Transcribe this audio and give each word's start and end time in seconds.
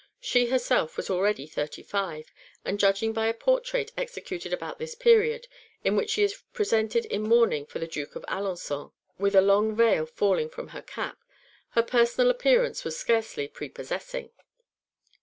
She 0.19 0.47
herself 0.47 0.97
was 0.97 1.11
already 1.11 1.45
thirty 1.45 1.83
five, 1.83 2.33
and 2.65 2.79
judging 2.79 3.13
by 3.13 3.27
a 3.27 3.35
portrait 3.35 3.91
executed 3.95 4.51
about 4.51 4.79
this 4.79 4.95
period, 4.95 5.43
(2) 5.43 5.49
in 5.89 5.95
which 5.95 6.09
she 6.09 6.23
is 6.23 6.41
represented 6.53 7.05
in 7.05 7.21
mourning 7.21 7.67
for 7.67 7.77
the 7.77 7.85
Duke 7.85 8.15
of 8.15 8.23
Alençon, 8.27 8.93
with 9.19 9.35
a 9.35 9.41
long 9.41 9.75
veil 9.75 10.07
falling 10.07 10.49
from 10.49 10.69
her 10.69 10.81
cap, 10.81 11.19
her 11.73 11.83
personal 11.83 12.31
appearance 12.31 12.83
was 12.83 12.97
scarcely 12.97 13.47
prepossessing. 13.47 14.31